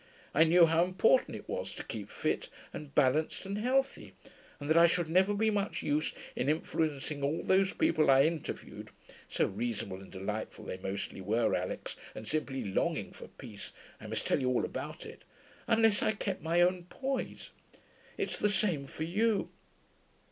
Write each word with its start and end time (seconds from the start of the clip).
I 0.33 0.45
knew 0.45 0.65
how 0.65 0.83
important 0.83 1.35
it 1.35 1.47
was 1.47 1.71
to 1.73 1.83
keep 1.83 2.09
fit 2.09 2.49
and 2.73 2.95
balanced 2.95 3.45
and 3.45 3.59
healthy, 3.59 4.15
and 4.59 4.67
that 4.67 4.75
I 4.75 4.87
should 4.87 5.07
never 5.07 5.31
be 5.35 5.51
much 5.51 5.83
use 5.83 6.15
in 6.35 6.49
influencing 6.49 7.21
all 7.21 7.43
those 7.43 7.73
people 7.73 8.09
I 8.09 8.23
interviewed 8.23 8.89
(so 9.29 9.45
reasonable 9.45 10.01
and 10.01 10.11
delightful 10.11 10.65
they 10.65 10.77
mostly 10.79 11.21
were, 11.21 11.53
Alix, 11.53 11.95
and 12.15 12.27
simply 12.27 12.63
longing 12.63 13.11
for 13.13 13.27
peace 13.27 13.73
I 13.99 14.07
must 14.07 14.25
tell 14.25 14.39
you 14.41 14.49
all 14.49 14.65
about 14.65 15.05
it) 15.05 15.23
unless 15.67 16.01
I 16.01 16.13
kept 16.13 16.41
my 16.41 16.61
own 16.61 16.85
poise. 16.85 17.51
It's 18.17 18.39
the 18.39 18.49
same 18.49 18.87
for 18.87 19.03
you. 19.03 19.51